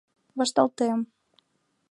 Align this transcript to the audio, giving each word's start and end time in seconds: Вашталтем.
Вашталтем. 0.37 0.99